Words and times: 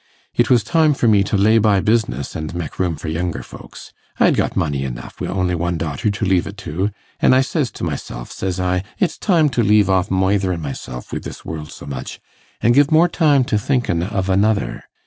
It 0.33 0.49
was 0.49 0.63
time 0.63 0.95
for 0.95 1.07
me 1.07 1.23
to 1.25 1.37
lay 1.37 1.59
by 1.59 1.79
business 1.79 2.35
an 2.35 2.49
mek 2.55 2.79
room 2.79 2.95
for 2.95 3.07
younger 3.07 3.43
folks. 3.43 3.93
I'd 4.19 4.35
got 4.35 4.55
money 4.57 4.83
enough, 4.83 5.21
wi' 5.21 5.27
only 5.27 5.53
one 5.53 5.77
daughter 5.77 6.09
to 6.09 6.25
leave 6.25 6.47
it 6.47 6.57
to, 6.65 6.89
an' 7.19 7.35
I 7.35 7.41
says 7.41 7.69
to 7.73 7.83
myself, 7.83 8.31
says 8.31 8.59
I, 8.59 8.81
it's 8.97 9.19
time 9.19 9.47
to 9.49 9.61
leave 9.61 9.91
off 9.91 10.09
moitherin' 10.09 10.59
myself 10.59 11.13
wi' 11.13 11.19
this 11.19 11.45
world 11.45 11.71
so 11.71 11.85
much, 11.85 12.19
an' 12.61 12.71
give 12.71 12.91
more 12.91 13.07
time 13.07 13.43
to 13.43 13.59
thinkin' 13.59 14.01
of 14.01 14.27
another. 14.27 14.85